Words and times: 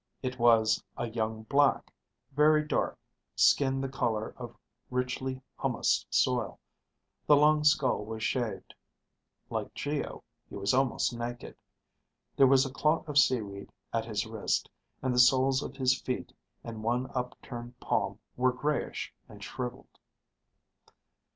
It 0.23 0.39
was 0.39 0.83
a 0.97 1.07
young 1.09 1.43
black, 1.43 1.93
very 2.31 2.67
dark, 2.67 2.97
skin 3.35 3.81
the 3.81 3.87
color 3.87 4.33
of 4.35 4.57
richly 4.89 5.43
humused 5.59 6.07
soil. 6.09 6.59
The 7.27 7.35
long 7.35 7.63
skull 7.63 8.03
was 8.03 8.23
shaved. 8.23 8.73
Like 9.51 9.75
Geo, 9.75 10.23
he 10.49 10.55
was 10.55 10.73
almost 10.73 11.13
naked. 11.15 11.55
There 12.35 12.47
was 12.47 12.65
a 12.65 12.73
clot 12.73 13.07
of 13.07 13.19
seaweed 13.19 13.71
at 13.93 14.05
his 14.05 14.25
wrist, 14.25 14.71
and 15.03 15.13
the 15.13 15.19
soles 15.19 15.61
of 15.61 15.75
his 15.75 16.01
feet 16.01 16.33
and 16.63 16.81
one 16.81 17.11
up 17.13 17.39
turned 17.43 17.79
palm 17.79 18.17
were 18.35 18.51
grayish 18.53 19.13
and 19.29 19.43
shriveled. 19.43 19.99